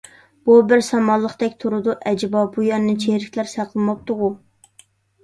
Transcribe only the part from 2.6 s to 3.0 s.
يەرنى